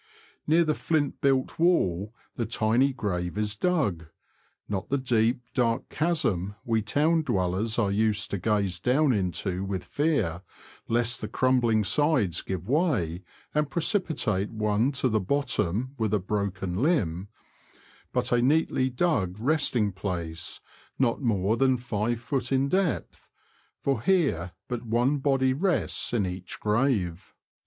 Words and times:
Near 0.47 0.63
the 0.63 0.73
fiint 0.73 1.21
built 1.21 1.59
wall 1.59 2.11
the 2.35 2.47
tiny 2.47 2.91
grave 2.91 3.37
is 3.37 3.55
dug— 3.55 4.07
not 4.67 4.89
the 4.89 4.97
deep, 4.97 5.43
dark 5.53 5.89
chasm 5.89 6.55
we 6.65 6.81
town 6.81 7.21
dwellers 7.21 7.77
are 7.77 7.91
used 7.91 8.31
to 8.31 8.39
gaze 8.39 8.79
down 8.79 9.13
into 9.13 9.63
with 9.63 9.83
fear, 9.83 10.41
lest 10.87 11.21
the 11.21 11.27
crumbling 11.27 11.83
sides 11.83 12.41
give 12.41 12.67
way, 12.67 13.23
and 13.53 13.69
precipitate 13.69 14.49
one 14.49 14.91
to 14.93 15.07
the 15.07 15.19
bottom 15.19 15.93
with 15.99 16.15
a 16.15 16.19
broken 16.19 16.77
limb, 16.81 17.27
but 18.11 18.31
a 18.31 18.41
neatly 18.41 18.89
dug 18.89 19.37
resting 19.39 19.91
place, 19.91 20.61
not 20.97 21.21
more 21.21 21.57
than 21.57 21.77
5ft. 21.77 22.51
in 22.51 22.69
depth, 22.69 23.29
for 23.79 24.01
here 24.01 24.53
but 24.67 24.81
one 24.81 25.19
body 25.19 25.53
rests 25.53 26.11
in 26.11 26.25
each 26.25 26.59
grave. 26.59 27.35